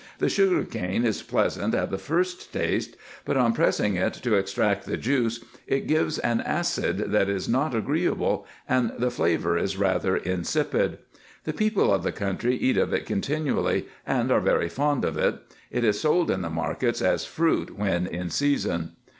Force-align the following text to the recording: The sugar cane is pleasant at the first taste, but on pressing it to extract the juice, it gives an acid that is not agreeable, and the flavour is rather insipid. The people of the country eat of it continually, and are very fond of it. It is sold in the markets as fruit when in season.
The 0.17 0.29
sugar 0.29 0.63
cane 0.63 1.05
is 1.05 1.21
pleasant 1.21 1.75
at 1.75 1.91
the 1.91 1.97
first 1.99 2.51
taste, 2.51 2.97
but 3.23 3.37
on 3.37 3.53
pressing 3.53 3.97
it 3.97 4.15
to 4.15 4.33
extract 4.33 4.87
the 4.87 4.97
juice, 4.97 5.45
it 5.67 5.85
gives 5.85 6.17
an 6.17 6.41
acid 6.41 7.11
that 7.11 7.29
is 7.29 7.47
not 7.47 7.75
agreeable, 7.75 8.47
and 8.67 8.91
the 8.97 9.11
flavour 9.11 9.59
is 9.59 9.77
rather 9.77 10.17
insipid. 10.17 10.97
The 11.43 11.53
people 11.53 11.93
of 11.93 12.01
the 12.01 12.11
country 12.11 12.57
eat 12.57 12.77
of 12.77 12.93
it 12.93 13.05
continually, 13.05 13.85
and 14.03 14.31
are 14.31 14.41
very 14.41 14.69
fond 14.69 15.05
of 15.05 15.17
it. 15.17 15.35
It 15.69 15.83
is 15.83 16.01
sold 16.01 16.31
in 16.31 16.41
the 16.41 16.49
markets 16.49 17.03
as 17.03 17.25
fruit 17.25 17.77
when 17.77 18.07
in 18.07 18.31
season. 18.31 18.93